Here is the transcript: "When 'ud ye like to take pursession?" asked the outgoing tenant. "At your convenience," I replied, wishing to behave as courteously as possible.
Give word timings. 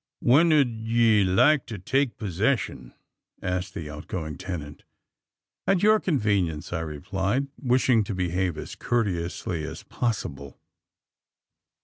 "When 0.21 0.51
'ud 0.51 0.87
ye 0.87 1.23
like 1.23 1.67
to 1.67 1.77
take 1.77 2.17
pursession?" 2.17 2.95
asked 3.39 3.75
the 3.75 3.87
outgoing 3.91 4.35
tenant. 4.39 4.81
"At 5.67 5.83
your 5.83 5.99
convenience," 5.99 6.73
I 6.73 6.79
replied, 6.79 7.49
wishing 7.61 8.03
to 8.05 8.15
behave 8.15 8.57
as 8.57 8.73
courteously 8.73 9.63
as 9.63 9.83
possible. 9.83 10.57